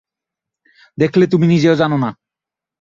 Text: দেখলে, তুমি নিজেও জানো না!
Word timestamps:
দেখলে, 0.97 1.23
তুমি 1.27 1.45
নিজেও 1.47 1.75
জানো 1.75 1.97
না! 1.97 2.09